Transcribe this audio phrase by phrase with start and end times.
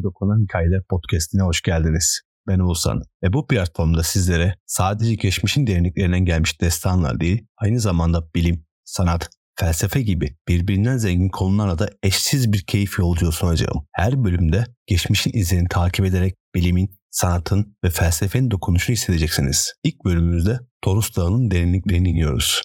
[0.00, 2.20] kalbime dokunan hikayeler podcastine hoş geldiniz.
[2.48, 8.64] Ben Oğuzhan ve bu platformda sizlere sadece geçmişin derinliklerinden gelmiş destanlar değil, aynı zamanda bilim,
[8.84, 13.86] sanat, felsefe gibi birbirinden zengin konularla da eşsiz bir keyif yolculuğu sunacağım.
[13.92, 19.72] Her bölümde geçmişin izlerini takip ederek bilimin, sanatın ve felsefenin dokunuşunu hissedeceksiniz.
[19.84, 22.62] İlk bölümümüzde Torus Dağı'nın derinliklerine iniyoruz.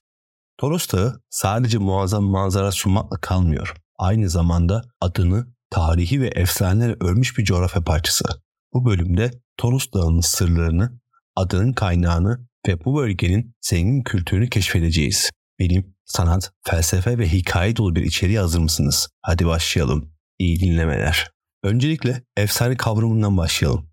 [0.58, 3.74] Toros Dağı sadece muazzam manzara sunmakla kalmıyor.
[4.00, 8.26] Aynı zamanda adını tarihi ve efsanelerle örmüş bir coğrafya parçası.
[8.74, 11.00] Bu bölümde Toros Dağı'nın sırlarını,
[11.36, 15.30] adının kaynağını ve bu bölgenin zengin kültürünü keşfedeceğiz.
[15.60, 19.10] Bilim, sanat, felsefe ve hikaye dolu bir içeriğe hazır mısınız?
[19.22, 20.12] Hadi başlayalım.
[20.40, 21.32] İyi dinlemeler.
[21.64, 23.90] Öncelikle efsane kavramından başlayalım.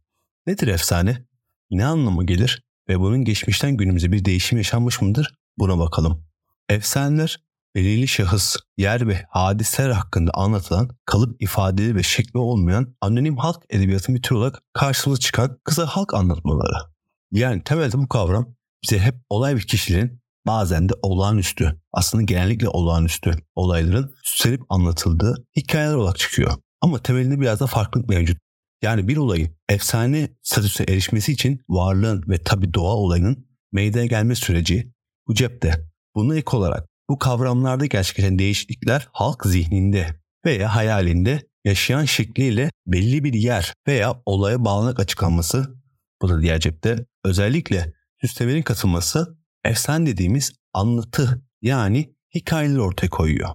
[0.47, 1.27] Nedir efsane?
[1.71, 5.35] Ne anlamı gelir ve bunun geçmişten günümüze bir değişim yaşanmış mıdır?
[5.59, 6.25] Buna bakalım.
[6.69, 7.41] Efsaneler
[7.75, 14.15] belirli şahıs, yer ve hadiseler hakkında anlatılan kalıp ifadeli ve şekli olmayan anonim halk edebiyatı
[14.15, 16.93] bir tür olarak karşımıza çıkan kısa halk anlatmaları.
[17.33, 23.35] Yani temelde bu kavram bize hep olay bir kişilerin bazen de olağanüstü, aslında genellikle olağanüstü
[23.55, 26.53] olayların süslenip anlatıldığı hikayeler olarak çıkıyor.
[26.81, 28.39] Ama temelinde biraz da farklılık mevcut.
[28.83, 34.93] Yani bir olayın efsane statüse erişmesi için varlığın ve tabi doğa olayının meydana gelme süreci
[35.29, 35.89] bu cepte.
[36.15, 43.33] Buna ek olarak bu kavramlarda gerçekleşen değişiklikler halk zihninde veya hayalinde yaşayan şekliyle belli bir
[43.33, 45.75] yer veya olaya bağlanarak açıklanması
[46.23, 53.51] bu da diğer cepte özellikle süslemelerin katılması efsane dediğimiz anlatı yani hikayeler ortaya koyuyor.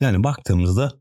[0.00, 0.92] Yani baktığımızda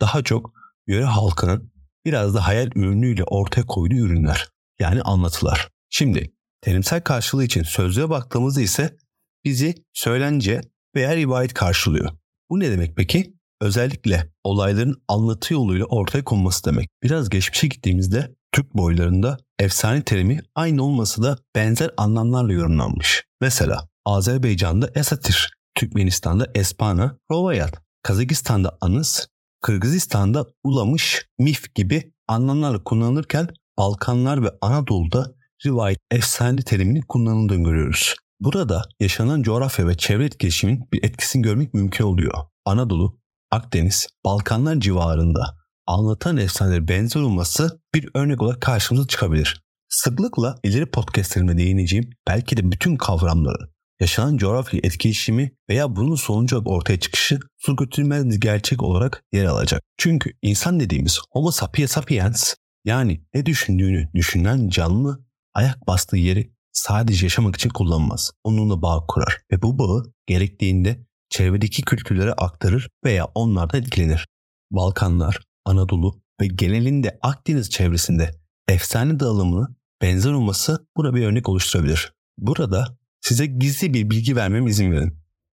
[0.00, 0.54] daha çok
[0.86, 1.72] yöre halkının
[2.04, 5.68] biraz da hayal ürünüyle ortaya koyduğu ürünler yani anlatılar.
[5.90, 8.96] Şimdi terimsel karşılığı için sözlüğe baktığımızda ise
[9.44, 10.60] bizi söylence
[10.98, 12.10] veya rivayet karşılıyor.
[12.50, 13.34] Bu ne demek peki?
[13.60, 16.88] Özellikle olayların anlatı yoluyla ortaya konması demek.
[17.02, 23.24] Biraz geçmişe gittiğimizde Türk boylarında efsane terimi aynı olmasa da benzer anlamlarla yorumlanmış.
[23.40, 29.26] Mesela Azerbaycan'da Esatir, Türkmenistan'da Espana, Rovayat, Kazakistan'da Anıs,
[29.60, 33.48] Kırgızistan'da Ulamış, Mif gibi anlamlarla kullanılırken
[33.78, 35.34] Balkanlar ve Anadolu'da
[35.66, 38.14] rivayet efsane teriminin kullanıldığını görüyoruz.
[38.40, 42.34] Burada yaşanan coğrafya ve çevre etkileşimin bir etkisini görmek mümkün oluyor.
[42.64, 43.18] Anadolu,
[43.50, 45.56] Akdeniz, Balkanlar civarında
[45.86, 49.62] anlatan efsaneleri benzer olması bir örnek olarak karşımıza çıkabilir.
[49.88, 57.00] Sıklıkla ileri podcastlerimde değineceğim belki de bütün kavramları, yaşanan coğrafya etkileşimi veya bunun sonucu ortaya
[57.00, 59.82] çıkışı su götürmez gerçek olarak yer alacak.
[59.96, 65.24] Çünkü insan dediğimiz Homo sapiens sapiens yani ne düşündüğünü düşünen canlı
[65.54, 68.30] ayak bastığı yeri sadece yaşamak için kullanmaz.
[68.44, 74.28] Onunla bağ kurar ve bu bağı gerektiğinde çevredeki kültürlere aktarır veya onlardan etkilenir.
[74.70, 78.30] Balkanlar, Anadolu ve genelinde Akdeniz çevresinde
[78.68, 79.68] efsane dağılımını
[80.02, 82.12] benzer olması buna bir örnek oluşturabilir.
[82.38, 85.18] Burada size gizli bir bilgi vermem izin verin.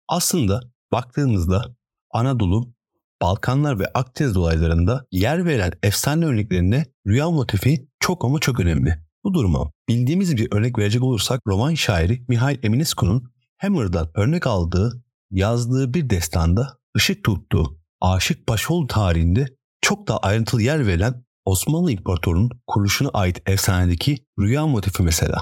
[0.08, 0.60] Aslında
[0.92, 1.64] baktığınızda
[2.10, 2.72] Anadolu,
[3.22, 9.07] Balkanlar ve Akdeniz olaylarında yer veren efsane örneklerinde rüya motifi çok ama çok önemli.
[9.24, 15.94] Bu duruma bildiğimiz bir örnek verecek olursak roman şairi Mihail Eminescu'nun Hammer'dan örnek aldığı, yazdığı
[15.94, 19.46] bir destanda ışık tuttuğu Aşık Başoğlu tarihinde
[19.80, 25.40] çok daha ayrıntılı yer verilen Osmanlı İmparatorluğu'nun kuruluşuna ait efsanedeki rüya motifi mesela.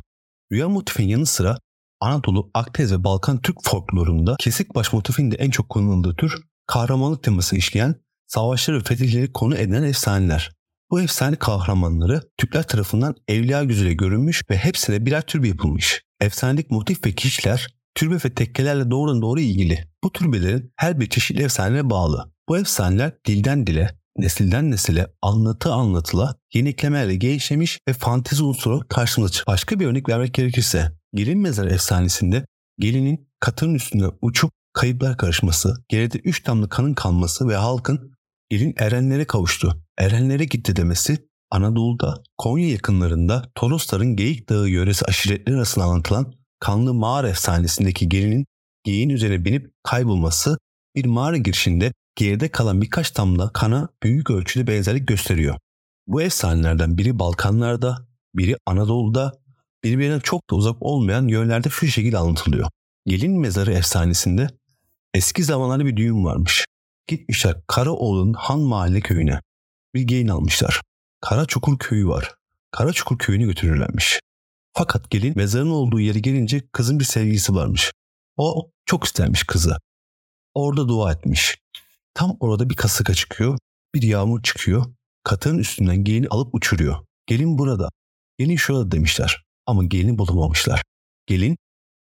[0.53, 1.59] Rüya motifinin yanı sıra
[2.01, 7.23] Anadolu, Akdeniz ve Balkan Türk folklorunda kesik baş motifinin de en çok kullanıldığı tür kahramanlık
[7.23, 7.95] teması işleyen
[8.27, 10.53] savaşları ve fetihleri konu edinen efsaneler.
[10.91, 16.03] Bu efsane kahramanları Türkler tarafından evliya gözüyle görünmüş ve hepsine birer türbe yapılmış.
[16.21, 19.85] Efsanelik motif ve kişiler türbe ve tekkelerle doğrudan doğru ilgili.
[20.05, 22.33] Bu türbelerin her bir çeşitli efsaneye bağlı.
[22.49, 29.33] Bu efsaneler dilden dile, nesilden nesile anlatı anlatıla yeni eklemelerle gelişmiş ve fantezi unsuru karşımıza
[29.33, 29.55] çıkıyor.
[29.55, 32.47] Başka bir örnek vermek gerekirse gelin mezarı efsanesinde
[32.79, 38.16] gelinin katırın üstünde uçup kayıplar karışması, geride üç damla kanın kalması ve halkın
[38.49, 45.85] gelin erenlere kavuştu erenlere gitti demesi Anadolu'da Konya yakınlarında Torosların Geyik Dağı yöresi aşiretleri arasında
[45.85, 48.47] anlatılan kanlı mağara efsanesindeki gelinin
[48.85, 50.59] geyiğin üzerine binip kaybolması
[50.97, 55.57] bir mağara girişinde geride kalan birkaç damla kana büyük ölçüde benzerlik gösteriyor.
[56.07, 59.33] Bu efsanelerden biri Balkanlarda, biri Anadolu'da,
[59.85, 62.71] birbirine çok da uzak olmayan yönlerde şu şekilde anlatılıyor.
[63.07, 64.49] Gelin mezarı efsanesinde
[65.15, 66.67] eski zamanlarda bir düğün varmış.
[67.07, 69.41] Gitmişler Karaoğlu'nun Han Mahalle köyüne
[69.95, 70.83] bir gelin almışlar.
[71.21, 72.35] Karaçukur köyü var.
[72.71, 74.21] Karaçukur köyüne götürürlermiş.
[74.73, 77.93] Fakat gelin mezarın olduğu yere gelince kızın bir sevgilisi varmış.
[78.37, 79.77] O çok istermiş kızı.
[80.55, 81.59] Orada dua etmiş.
[82.15, 83.59] Tam orada bir kasıka çıkıyor.
[83.95, 84.87] Bir yağmur çıkıyor.
[85.25, 86.97] katırın üstünden gelini alıp uçuruyor.
[87.27, 87.91] Gelin burada,
[88.39, 90.83] gelin şurada demişler ama gelini bulamamışlar.
[91.27, 91.57] Gelin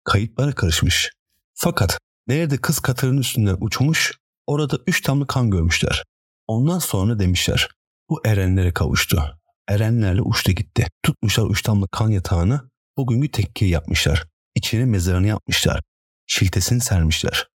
[0.04, 1.12] kayıplara karışmış.
[1.54, 4.14] Fakat nerede kız katırın üstünden uçmuş
[4.48, 6.04] orada üç damla kan görmüşler.
[6.48, 7.70] Ondan sonra demişler
[8.10, 9.40] bu erenlere kavuştu.
[9.68, 10.88] Erenlerle uçtu gitti.
[11.04, 14.26] Tutmuşlar üç damla kan yatağını bugünkü tekkeyi yapmışlar.
[14.56, 15.82] İçine mezarını yapmışlar.
[16.28, 17.48] Şiltesini sermişler.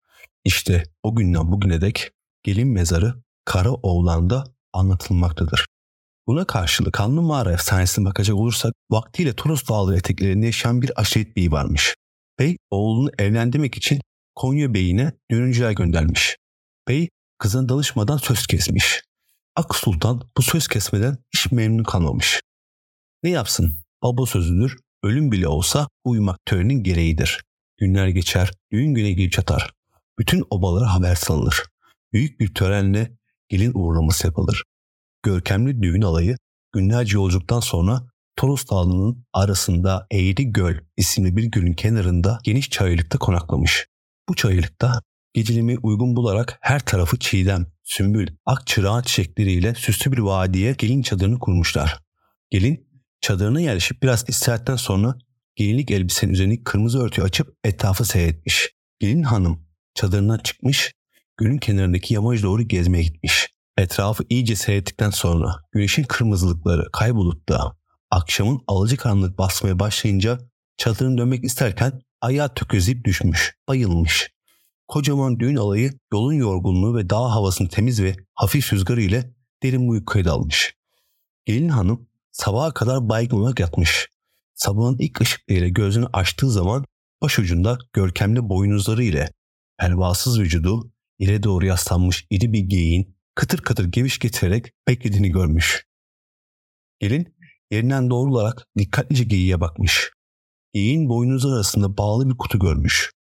[0.43, 2.11] İşte o günden bugüne dek
[2.43, 4.43] gelin mezarı Kara Oğlan'da
[4.73, 5.65] anlatılmaktadır.
[6.27, 11.51] Buna karşılık Kanlı Mağara efsanesine bakacak olursak vaktiyle Toros Dağları eteklerinde yaşayan bir aşiret beyi
[11.51, 11.95] varmış.
[12.39, 14.01] Bey oğlunu evlendirmek için
[14.35, 16.37] Konya Bey'ine dönüncüler göndermiş.
[16.87, 19.03] Bey kızına danışmadan söz kesmiş.
[19.55, 22.41] Ak Sultan bu söz kesmeden hiç memnun kalmamış.
[23.23, 23.79] Ne yapsın?
[24.03, 27.43] Baba sözüdür, ölüm bile olsa uyumak törenin gereğidir.
[27.77, 29.73] Günler geçer, düğün güne gelip çatar.
[30.19, 31.63] Bütün obalara haber salınır.
[32.13, 33.17] Büyük bir törenle
[33.49, 34.63] gelin uğurlaması yapılır.
[35.23, 36.37] Görkemli düğün alayı
[36.71, 38.03] günlerce yolculuktan sonra
[38.35, 43.87] Toros Dağı'nın arasında Eğri Göl isimli bir gölün kenarında geniş çayırlıkta konaklamış.
[44.29, 45.01] Bu çayırlıkta
[45.37, 51.39] geceliğimi uygun bularak her tarafı çiğdem, sümbül, ak çırağın çiçekleriyle süslü bir vadiye gelin çadırını
[51.39, 51.99] kurmuşlar.
[52.49, 52.89] Gelin
[53.21, 55.15] çadırına yerleşip biraz istirahatten sonra
[55.55, 58.69] gelinlik elbisenin üzerine kırmızı örtüyü açıp etrafı seyretmiş.
[58.99, 60.93] Gelin hanım çadırından çıkmış,
[61.37, 63.47] gölün kenarındaki yamaca doğru gezmeye gitmiş.
[63.77, 67.77] Etrafı iyice seyrettikten sonra güneşin kırmızılıkları kaybolup da
[68.11, 70.39] akşamın alıcı karanlık basmaya başlayınca
[70.77, 74.36] çadırını dönmek isterken ayağı tökezleyip düşmüş, bayılmış.
[74.87, 80.25] Kocaman düğün alayı yolun yorgunluğu ve dağ havasının temiz ve hafif rüzgarı ile derin uykuya
[80.25, 80.75] dalmış.
[81.45, 84.07] Gelin hanım sabaha kadar baygın olarak yatmış.
[84.55, 86.85] Sabahın ilk ışıklarıyla gözünü açtığı zaman
[87.21, 89.31] başucunda görkemli boynuzları ile
[89.77, 95.87] pervasız vücudu ileri doğru yaslanmış iri bir geyiğin kıtır kıtır geviş getirerek beklediğini görmüş.
[96.99, 97.35] Gelin
[97.71, 100.11] yerinden doğrularak dikkatlice geyiğe bakmış.
[100.73, 103.16] Geyiğin boynuzları arasında bağlı bir kutu görmüş.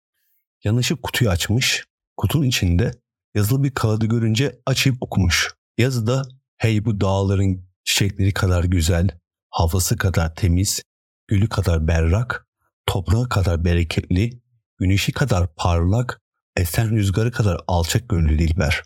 [0.64, 1.86] Yanaşıp kutuyu açmış.
[2.18, 2.92] Kutunun içinde
[3.36, 5.54] yazılı bir kağıdı görünce açıp okumuş.
[5.78, 6.24] Yazıda
[6.58, 9.10] hey bu dağların çiçekleri kadar güzel,
[9.50, 10.84] havası kadar temiz,
[11.28, 12.48] gülü kadar berrak,
[12.86, 14.42] toprağı kadar bereketli,
[14.78, 16.22] güneşi kadar parlak,
[16.58, 18.84] esen rüzgarı kadar alçak gönüllü Dilber.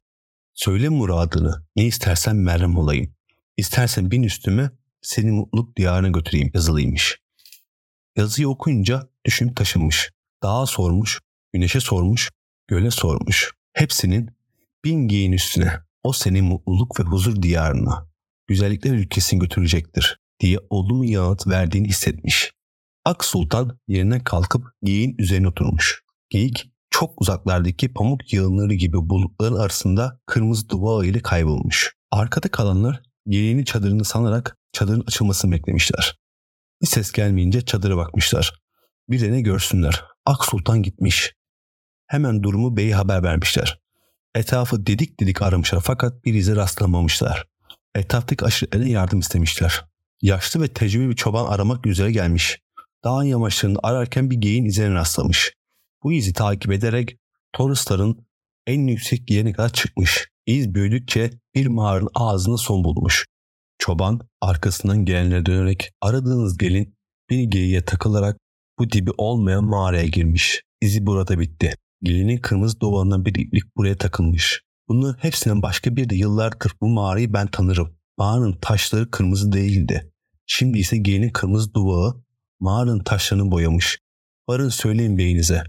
[0.54, 3.16] Söyle muradını, ne istersen merhem olayım.
[3.58, 4.72] İstersen bin üstüme
[5.02, 7.20] seni mutluluk diyarına götüreyim yazılıymış.
[8.16, 10.12] Yazıyı okuyunca düşünüp taşınmış.
[10.44, 11.20] Dağa sormuş,
[11.58, 12.32] güneşe sormuş,
[12.68, 13.52] göle sormuş.
[13.74, 14.30] Hepsinin
[14.86, 15.74] bin giyin üstüne
[16.04, 18.08] o seni mutluluk ve huzur diyarına,
[18.48, 22.52] güzellikler ülkesini götürecektir diye olumlu yanıt verdiğini hissetmiş.
[23.06, 26.04] Ak Sultan yerine kalkıp giyin üzerine oturmuş.
[26.30, 31.96] Geyik çok uzaklardaki pamuk yığınları gibi bulutların arasında kırmızı duvağı ile kaybolmuş.
[32.12, 36.18] Arkada kalanlar yeğeni çadırını sanarak çadırın açılmasını beklemişler.
[36.82, 38.60] Bir ses gelmeyince çadıra bakmışlar.
[39.10, 40.04] Bir de ne görsünler.
[40.26, 41.37] Ak Sultan gitmiş.
[42.08, 43.80] Hemen durumu beye haber vermişler.
[44.36, 47.48] Etrafı dedik dedik aramışlar fakat bir ize rastlamamışlar.
[47.96, 49.86] Etraftaki aşiretlerine yardım istemişler.
[50.22, 52.60] Yaşlı ve tecrübeli bir çoban aramak üzere gelmiş.
[53.04, 55.54] Dağın yamaçlarını ararken bir geyin izine rastlamış.
[56.04, 57.18] Bu izi takip ederek
[57.54, 58.28] Torresların
[58.68, 60.28] en yüksek yerine kadar çıkmış.
[60.46, 63.26] İz büyüdükçe bir mağaranın ağzına son bulmuş.
[63.80, 66.96] Çoban arkasından gelenlere dönerek aradığınız gelin
[67.30, 68.38] bir geyiğe takılarak
[68.80, 70.64] bu dibi olmayan mağaraya girmiş.
[70.82, 71.74] İzi burada bitti.
[72.04, 74.62] Gelinin kırmızı duvarından bir iplik buraya takılmış.
[74.88, 77.98] Bunların hepsinden başka bir de yıllardır bu mağarayı ben tanırım.
[78.18, 80.12] Mağaranın taşları kırmızı değildi.
[80.46, 82.24] Şimdi ise gelinin kırmızı duvağı
[82.60, 84.00] mağaranın taşlarını boyamış.
[84.50, 85.64] Varın söyleyin beyinize.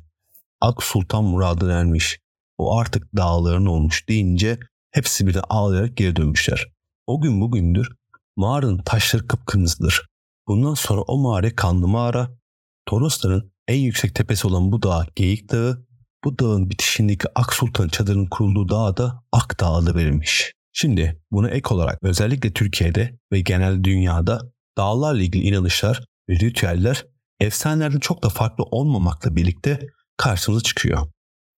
[0.61, 2.21] Ak Sultan muradına ermiş.
[2.59, 4.59] O artık dağların olmuş deyince
[4.91, 6.67] hepsi bir de ağlayarak geri dönmüşler.
[7.07, 7.99] O gün bugündür
[8.37, 10.09] mağaranın taşları kıpkırmızıdır.
[10.49, 12.39] Bundan sonra o mağara kanlı mağara,
[12.87, 15.87] Torosların en yüksek tepesi olan bu dağ Geyik Dağı,
[16.25, 20.53] bu dağın bitişindeki Ak Sultan çadırının kurulduğu dağa da Ak Dağı adı verilmiş.
[20.73, 24.41] Şimdi buna ek olarak özellikle Türkiye'de ve genel dünyada
[24.79, 27.07] dağlarla ilgili inanışlar ve ritüeller
[27.41, 29.81] efsanelerden çok da farklı olmamakla birlikte
[30.17, 31.09] karşımıza çıkıyor.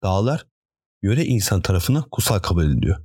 [0.04, 0.46] Dağlar
[1.02, 2.98] yöre insan tarafından kutsal kabul ediliyor.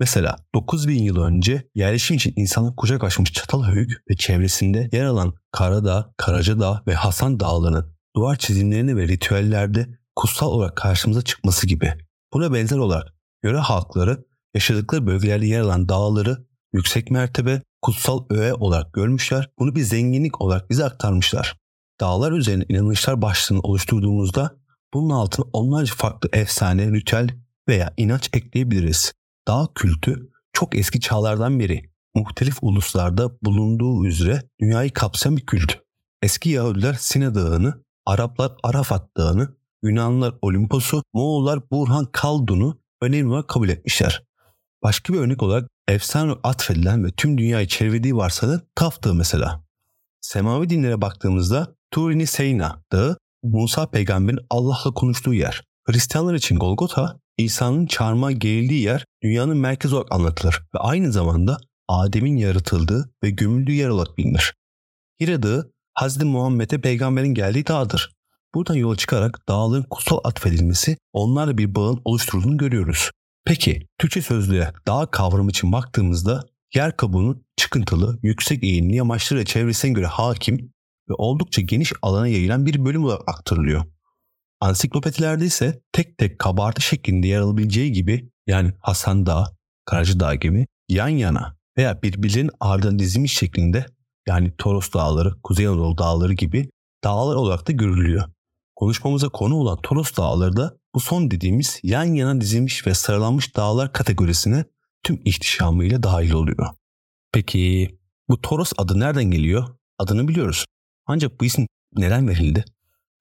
[0.00, 6.14] Mesela 9000 yıl önce yerleşim için insanın kucak açmış Çatalhöyük ve çevresinde yer alan Karadağ,
[6.16, 11.94] Karacadağ ve Hasan Dağları'nın duvar çizimlerinde ve ritüellerde kutsal olarak karşımıza çıkması gibi.
[12.32, 18.92] Buna benzer olarak yöre halkları yaşadıkları bölgelerde yer alan dağları yüksek mertebe, kutsal öğe olarak
[18.92, 19.50] görmüşler.
[19.58, 21.56] Bunu bir zenginlik olarak bize aktarmışlar.
[22.00, 24.56] Dağlar üzerine inanışlar başlığını oluşturduğumuzda
[24.94, 27.28] bunun altına onlarca farklı efsane, ritüel
[27.68, 29.12] veya inanç ekleyebiliriz.
[29.48, 35.72] Dağ kültü çok eski çağlardan beri muhtelif uluslarda bulunduğu üzere dünyayı kapsayan bir kült.
[36.22, 43.68] Eski Yahudiler Sine Dağı'nı, Araplar Arafat Dağı'nı, Yunanlılar Olimpos'u, Moğollar Burhan Kaldun'u önemli olarak kabul
[43.68, 44.22] etmişler.
[44.82, 49.62] Başka bir örnek olarak efsane atfedilen ve tüm dünyayı çevrediği varsalı Kaf Dağı mesela.
[50.20, 55.64] Semavi dinlere baktığımızda Turini Seyna Dağı Musa peygamberin Allah'la konuştuğu yer.
[55.84, 61.58] Hristiyanlar için Golgota, İsa'nın çarmıha gerildiği yer dünyanın merkezi olarak anlatılır ve aynı zamanda
[61.88, 64.54] Adem'in yaratıldığı ve gömüldüğü yer olarak bilinir.
[65.20, 66.22] Hira Dağı, Hz.
[66.22, 68.12] Muhammed'e peygamberin geldiği dağdır.
[68.54, 73.10] Buradan yola çıkarak dağların kutsal atfedilmesi onlarla bir bağın oluşturulduğunu görüyoruz.
[73.44, 80.06] Peki Türkçe sözlüğe dağ kavramı için baktığımızda yer kabuğunun çıkıntılı, yüksek eğimli yamaçları çevresine göre
[80.06, 80.72] hakim
[81.10, 83.84] ve oldukça geniş alana yayılan bir bölüm olarak aktarılıyor.
[84.60, 89.46] Ansiklopedilerde ise tek tek kabartı şeklinde yer alabileceği gibi yani Hasan Dağı,
[89.84, 93.86] Karacı Dağı gibi yan yana veya birbirlerinin ardına dizilmiş şeklinde
[94.28, 96.70] yani Toros Dağları, Kuzey Anadolu Dağları gibi
[97.04, 98.28] dağlar olarak da görülüyor.
[98.78, 103.92] Konuşmamıza konu olan Toros Dağları da bu son dediğimiz yan yana dizilmiş ve sıralanmış dağlar
[103.92, 104.64] kategorisine
[105.02, 106.66] tüm ihtişamıyla dahil oluyor.
[107.32, 107.88] Peki
[108.28, 109.68] bu Toros adı nereden geliyor?
[109.98, 110.64] Adını biliyoruz.
[111.06, 111.66] Ancak bu isim
[111.96, 112.64] neden verildi?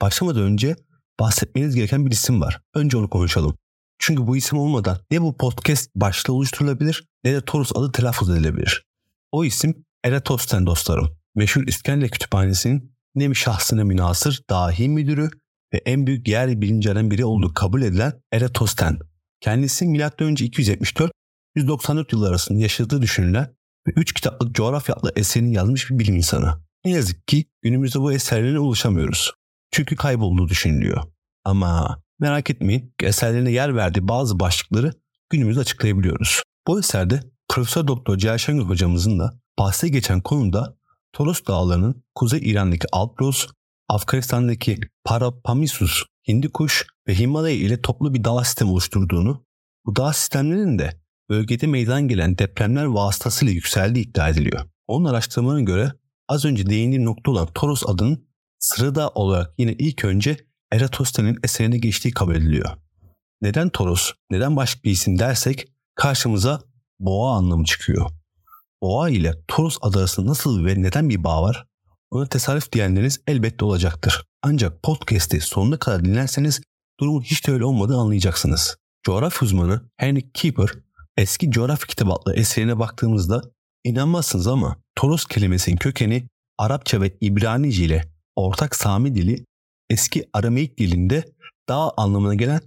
[0.01, 0.75] Başlamadan önce
[1.19, 2.61] bahsetmeniz gereken bir isim var.
[2.73, 3.57] Önce onu konuşalım.
[3.99, 8.83] Çünkü bu isim olmadan ne bu podcast başlığı oluşturulabilir ne de Toros adı telaffuz edilebilir.
[9.31, 11.17] O isim Eratos'ten dostlarım.
[11.35, 15.29] Meşhur İskender Kütüphanesi'nin nem şahsına münasır dahi müdürü
[15.73, 18.99] ve en büyük yer bilimcilerden biri olduğu kabul edilen Eratos'ten.
[19.41, 20.29] Kendisi M.Ö.
[20.31, 21.11] 274
[21.55, 23.55] 194 yılları arasında yaşadığı düşünülen
[23.87, 26.67] ve 3 kitaplık coğrafya adlı eserini yazmış bir bilim insanı.
[26.85, 29.33] Ne yazık ki günümüzde bu eserlerine ulaşamıyoruz.
[29.71, 31.03] Çünkü kaybolduğu düşünülüyor.
[31.43, 34.93] Ama merak etmeyin eserlerine yer verdiği bazı başlıkları
[35.29, 36.43] günümüzde açıklayabiliyoruz.
[36.67, 40.77] Bu eserde Profesör Doktor Cihal Şengül hocamızın da bahse geçen konuda
[41.13, 43.47] Toros Dağları'nın Kuzey İran'daki Alpros,
[43.89, 49.45] Afganistan'daki Parapamisus, Hindikuş ve Himalaya ile toplu bir dağ sistemi oluşturduğunu,
[49.85, 54.65] bu dağ sistemlerinin de bölgede meydana gelen depremler vasıtasıyla yükseldiği iddia ediliyor.
[54.87, 55.93] Onun araştırmalarına göre
[56.27, 58.27] az önce değindiğim nokta olan Toros adının
[58.59, 60.37] sırada olarak yine ilk önce
[60.71, 62.77] Eratosthenes'in eserine geçtiği kabul ediliyor.
[63.41, 66.61] Neden Toros, neden başka bir isim dersek karşımıza
[66.99, 68.11] boğa anlamı çıkıyor.
[68.81, 71.67] Boğa ile Toros adı arasında nasıl ve neden bir bağ var?
[72.11, 74.25] Ona tesadüf diyenleriniz elbette olacaktır.
[74.41, 76.61] Ancak podcast'i sonuna kadar dinlerseniz
[76.99, 78.77] durumun hiç de öyle olmadığını anlayacaksınız.
[79.03, 80.69] Coğrafya uzmanı Henry Keeper
[81.17, 83.41] eski coğrafya kitabı adlı eserine baktığımızda
[83.83, 88.03] inanmazsınız ama Toros kelimesinin kökeni Arapça ve İbranice ile
[88.35, 89.45] ortak Sami dili
[89.89, 91.25] eski Arameik dilinde
[91.69, 92.61] dağ anlamına gelen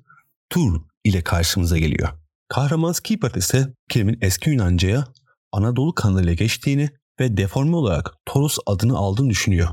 [0.51, 2.09] Tur ile karşımıza geliyor.
[2.49, 5.09] Kahraman Keeper ise kelimenin eski Yunanca'ya
[5.53, 6.91] Anadolu kanalıyla geçtiğini
[7.21, 9.69] ve deforme olarak Toros adını aldığını düşünüyor.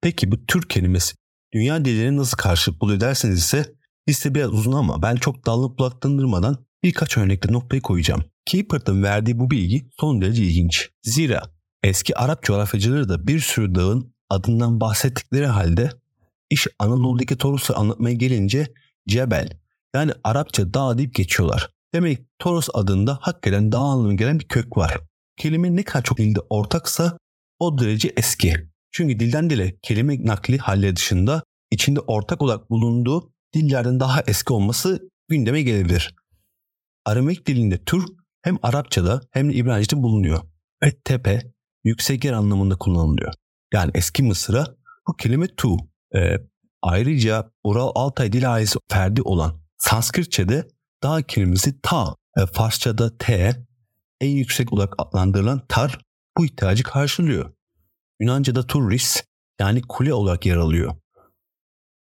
[0.00, 1.14] Peki bu Türk kelimesi
[1.54, 3.74] dünya dillerine nasıl karşılık buluyor derseniz ise
[4.08, 8.24] liste biraz uzun ama ben çok dallı budaklandırmadan birkaç örnekle noktayı koyacağım.
[8.44, 10.90] Keeper'ın verdiği bu bilgi son derece ilginç.
[11.02, 11.42] Zira
[11.82, 15.90] eski Arap coğrafyacıları da bir sürü dağın adından bahsettikleri halde
[16.50, 18.72] iş Anadolu'daki Toros'u anlatmaya gelince
[19.08, 19.50] Cebel
[19.94, 21.70] yani Arapça dağ deyip geçiyorlar.
[21.94, 24.98] Demek Toros adında hakikaten dağ anlamına gelen bir kök var.
[25.36, 27.18] Kelime ne kadar çok dilde ortaksa
[27.58, 28.54] o derece eski.
[28.90, 35.08] Çünkü dilden dile kelime nakli halleri dışında içinde ortak olarak bulunduğu dillerden daha eski olması
[35.28, 36.14] gündeme gelebilir.
[37.04, 38.04] Arameik dilinde tür
[38.42, 40.42] hem Arapçada hem de İbranice'de bulunuyor.
[40.82, 41.52] Ve tepe,
[41.84, 43.32] yüksek yer anlamında kullanılıyor.
[43.72, 44.66] Yani eski Mısır'a
[45.08, 45.76] bu kelime tu.
[46.14, 46.36] Ee,
[46.82, 50.68] ayrıca Ural Altay dil ailesi ferdi olan Sanskritçe'de
[51.02, 53.66] dağ kelimesi ta, e, Farsça'da te,
[54.22, 55.98] en yüksek olarak adlandırılan tar
[56.38, 57.52] bu ihtiyacı karşılıyor.
[58.20, 59.24] Yunanca'da turris
[59.60, 60.94] yani kule olarak yer alıyor.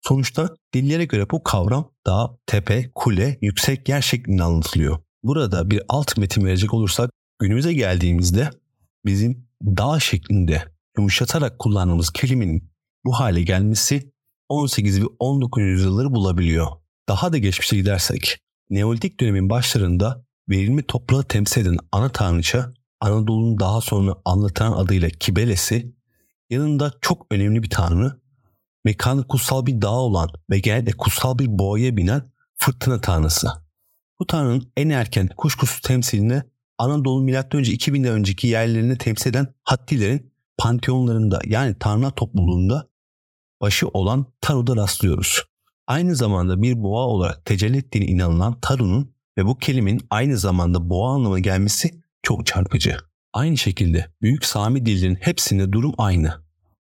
[0.01, 4.99] Sonuçta dillere göre bu kavram dağ, tepe, kule, yüksek yer şeklinde anlatılıyor.
[5.23, 8.49] Burada bir alt metin verecek olursak günümüze geldiğimizde
[9.05, 10.63] bizim dağ şeklinde
[10.97, 12.71] yumuşatarak kullandığımız kelimenin
[13.05, 14.11] bu hale gelmesi
[14.49, 15.63] 18 ve 19.
[15.63, 16.67] yüzyılları bulabiliyor.
[17.09, 18.39] Daha da geçmişe gidersek
[18.69, 25.95] Neolitik dönemin başlarında verilme toprağı temsil eden ana tanrıça Anadolu'nun daha sonra anlatılan adıyla Kibelesi
[26.49, 28.19] yanında çok önemli bir tanrı
[28.85, 33.47] mekanı kutsal bir dağ olan ve genelde kutsal bir boğaya binen fırtına tanrısı.
[34.19, 36.43] Bu tanrının en erken kuşkusuz temsiline
[36.77, 37.41] Anadolu M.Ö.
[37.41, 42.89] 2000'den önceki yerlerini temsil eden Hattilerin panteonlarında yani tanrılar topluluğunda
[43.61, 45.43] başı olan Taru'da rastlıyoruz.
[45.87, 51.13] Aynı zamanda bir boğa olarak tecelli ettiğine inanılan Taru'nun ve bu kelimenin aynı zamanda boğa
[51.13, 51.91] anlamına gelmesi
[52.23, 52.97] çok çarpıcı.
[53.33, 56.43] Aynı şekilde büyük Sami dillerinin hepsinde durum aynı.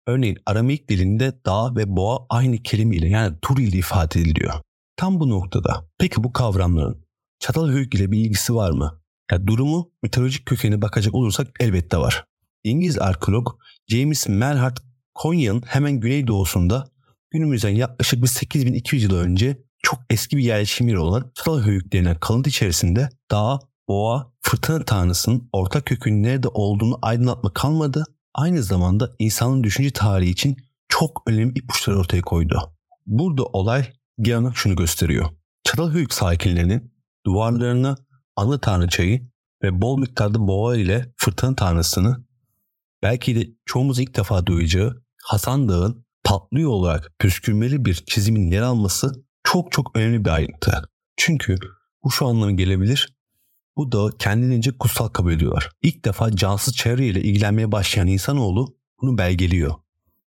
[0.06, 4.54] Örneğin Aramaik dilinde dağ ve boğa aynı kelime ile yani tur ile ifade ediliyor.
[4.96, 7.04] Tam bu noktada peki bu kavramların
[7.38, 9.00] Çatalhöyük ile bir ilgisi var mı?
[9.30, 12.24] Ya durumu mitolojik kökeni bakacak olursak elbette var.
[12.64, 13.48] İngiliz arkeolog
[13.88, 14.78] James Melhart
[15.14, 16.88] Konya'nın hemen güneydoğusunda
[17.30, 22.50] günümüzden yaklaşık bir 8200 yıl önce çok eski bir yerleşim yeri olan Çatalhöyük denilen kalıntı
[22.50, 28.04] içerisinde dağ, boğa, fırtına tanrısının ortak kökünün nerede olduğunu aydınlatma kalmadı.
[28.34, 30.56] Aynı zamanda insanın düşünce tarihi için
[30.88, 32.72] çok önemli ipuçları ortaya koydu.
[33.06, 35.30] Burada olay genel şunu gösteriyor.
[35.64, 36.94] Çatalhöyük sakinlerinin
[37.26, 37.96] duvarlarına
[38.36, 39.28] anı tanrıçayı
[39.62, 42.24] ve bol miktarda boğa ile fırtına tanrısını
[43.02, 49.24] belki de çoğumuz ilk defa duyacağı Hasan Dağ'ın patlıyor olarak püskürmeli bir çizimin yer alması
[49.52, 50.82] çok çok önemli bir ayrıntı.
[51.16, 51.56] Çünkü
[52.04, 53.16] bu şu anlamı gelebilir.
[53.76, 55.70] Bu dağı kendilerince kutsal kabul ediyorlar.
[55.82, 59.74] İlk defa cansız çevre ile ilgilenmeye başlayan insanoğlu bunu belgeliyor.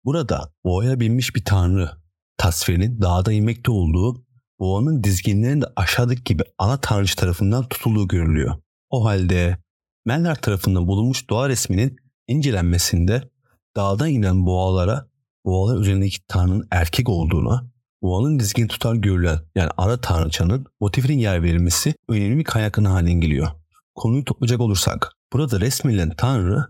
[0.05, 1.91] Burada boğaya binmiş bir tanrı
[2.37, 4.25] tasvirinin dağda inmekte olduğu
[4.59, 8.57] boğanın dizginlerinin de aşağıdaki gibi ana tanrıcı tarafından tutulduğu görülüyor.
[8.91, 9.59] O halde
[10.07, 11.97] Menler tarafından bulunmuş doğa resminin
[12.29, 13.31] incelenmesinde
[13.77, 15.09] dağdan inen boğalara
[15.45, 17.71] boğalar üzerindeki tanrının erkek olduğunu,
[18.03, 23.49] boğanın dizgin tutar görülen yani ana tanrıçanın motifinin yer verilmesi önemli bir kaynakın haline geliyor.
[23.95, 26.67] Konuyu toplayacak olursak burada resmedilen tanrı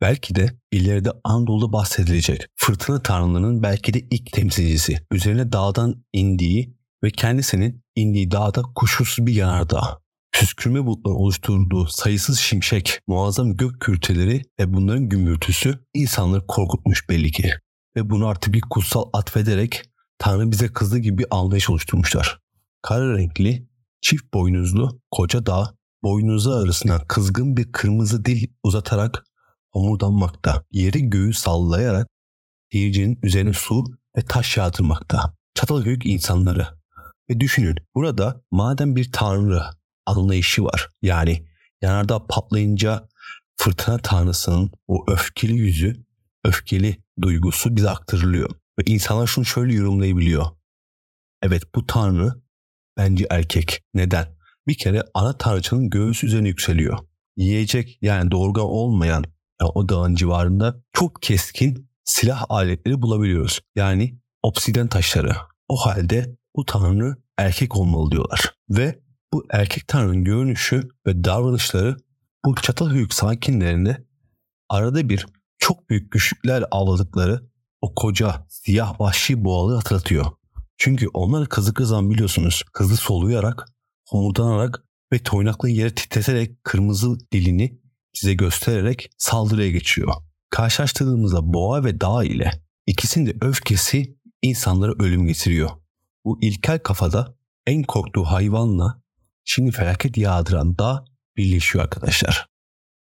[0.00, 4.98] belki de ileride Anadolu'da bahsedilecek fırtına tanrılarının belki de ilk temsilcisi.
[5.10, 6.74] Üzerine dağdan indiği
[7.04, 10.00] ve kendisinin indiği dağda kuşusuz bir yanardağ.
[10.32, 17.50] Püskürme bulutları oluşturduğu sayısız şimşek, muazzam gök kürteleri ve bunların gümürtüsü insanları korkutmuş belli ki.
[17.96, 19.82] Ve bunu artık bir kutsal atfederek
[20.20, 22.40] Tanrı bize kızdı gibi bir anlayış oluşturmuşlar.
[22.82, 23.68] Kara renkli,
[24.00, 29.24] çift boynuzlu, koca dağ, boynuzu arasına kızgın bir kırmızı dil uzatarak
[29.70, 30.64] homurdanmakta.
[30.70, 32.08] Yeri göğü sallayarak
[32.72, 33.84] seyircinin üzerine su
[34.16, 35.34] ve taş yağdırmakta.
[35.54, 36.68] Çatalhöyük insanları.
[37.30, 39.62] Ve düşünün burada madem bir tanrı
[40.06, 40.88] anlayışı var.
[41.02, 41.46] Yani
[41.82, 43.08] yanardağ patlayınca
[43.56, 46.04] fırtına tanrısının o öfkeli yüzü,
[46.44, 48.50] öfkeli duygusu bize aktarılıyor.
[48.80, 50.46] Ve insanlar şunu şöyle yorumlayabiliyor.
[51.42, 52.42] Evet bu tanrı
[52.96, 53.82] bence erkek.
[53.94, 54.26] Neden?
[54.66, 56.98] Bir kere ana tanrıçanın göğüs üzerine yükseliyor.
[57.36, 59.24] Yiyecek yani doğurgan olmayan
[59.60, 63.60] yani o dağın civarında çok keskin silah aletleri bulabiliyoruz.
[63.76, 65.36] Yani obsiden taşları.
[65.68, 68.54] O halde bu tanrı erkek olmalı diyorlar.
[68.70, 69.00] Ve
[69.32, 71.96] bu erkek tanrının görünüşü ve davranışları
[72.44, 74.04] bu Çatalhöyük sakinlerinde
[74.68, 75.26] arada bir
[75.58, 80.26] çok büyük güçlükler avladıkları o koca siyah vahşi boğalı hatırlatıyor.
[80.76, 83.68] Çünkü onlar kızı zaman biliyorsunuz hızlı soluyarak,
[84.08, 87.80] homurdanarak ve toynaklı yere titreterek kırmızı dilini
[88.12, 90.14] size göstererek saldırıya geçiyor.
[90.50, 92.50] Karşılaştırdığımızda boğa ve dağ ile
[92.86, 95.70] ikisinin de öfkesi insanlara ölüm getiriyor.
[96.24, 97.34] Bu ilkel kafada
[97.66, 99.02] en korktuğu hayvanla
[99.44, 101.04] şimdi felaket yağdıran dağ
[101.36, 102.48] birleşiyor arkadaşlar.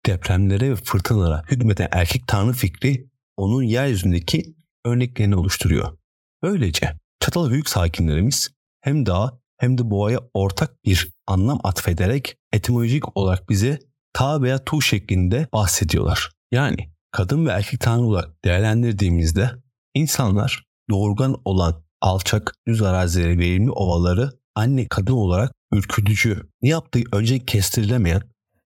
[0.07, 5.99] Depremlere ve fırtınalara hükmeden erkek tanrı fikri onun yeryüzündeki örneklerini oluşturuyor.
[6.43, 13.51] Böylece Çatal büyük sakinlerimiz hem dağ hem de boğaya ortak bir anlam atfederek etimolojik olarak
[13.51, 13.79] bize
[14.13, 16.31] ta veya tu şeklinde bahsediyorlar.
[16.53, 16.77] Yani
[17.11, 19.51] kadın ve erkek tanrı olarak değerlendirdiğimizde
[19.95, 27.45] insanlar doğurgan olan alçak düz arazileri verimli ovaları anne kadın olarak ürkütücü, ne yaptığı önce
[27.45, 28.23] kestirilemeyen,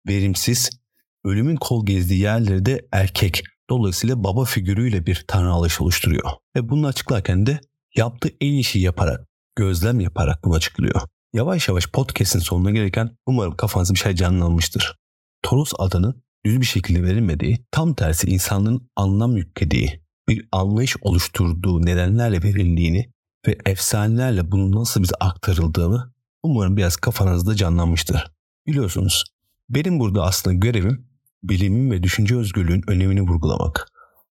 [0.07, 0.69] verimsiz,
[1.23, 6.31] ölümün kol gezdiği yerleri de erkek, dolayısıyla baba figürüyle bir tanrı alış oluşturuyor.
[6.55, 7.59] Ve bunu açıklarken de
[7.95, 11.01] yaptığı en iyi şeyi yaparak, gözlem yaparak bunu açıklıyor.
[11.33, 14.97] Yavaş yavaş podcast'in sonuna gelirken umarım kafanızda bir şey canlanmıştır.
[15.43, 22.43] Toros adının düz bir şekilde verilmediği, tam tersi insanlığın anlam yüklediği, bir anlayış oluşturduğu nedenlerle
[22.43, 23.11] verildiğini
[23.47, 28.31] ve efsanelerle bunun nasıl bize aktarıldığını umarım biraz kafanızda canlanmıştır.
[28.67, 29.23] Biliyorsunuz
[29.69, 31.10] benim burada aslında görevim
[31.43, 33.87] bilimin ve düşünce özgürlüğün önemini vurgulamak.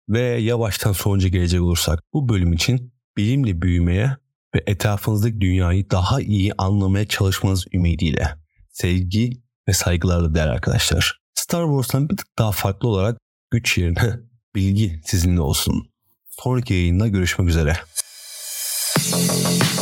[0.10, 4.18] Ve yavaştan sonuca gelecek olursak bu bölüm için bilimle büyümeye
[4.56, 8.36] ve etrafınızdaki dünyayı daha iyi anlamaya çalışmanız ümidiyle.
[8.70, 9.30] Sevgi
[9.68, 11.20] ve saygılarla değerli arkadaşlar.
[11.36, 13.18] Star Wars'tan bir tık daha farklı olarak
[13.52, 14.20] güç yerine
[14.56, 15.90] bilgi sizinle olsun.
[16.30, 17.78] Sonraki yayında görüşmek üzere.
[19.12, 19.75] Thank you.